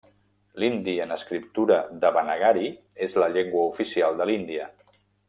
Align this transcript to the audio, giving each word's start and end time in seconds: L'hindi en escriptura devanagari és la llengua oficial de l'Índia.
L'hindi 0.61 0.95
en 1.03 1.13
escriptura 1.15 1.77
devanagari 2.05 2.71
és 3.09 3.15
la 3.25 3.29
llengua 3.37 3.67
oficial 3.75 4.19
de 4.23 4.29
l'Índia. 4.31 4.67